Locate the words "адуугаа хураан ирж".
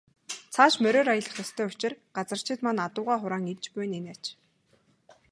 2.87-3.65